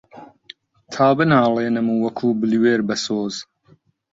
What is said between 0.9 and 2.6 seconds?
تا بناڵێنم وەکوو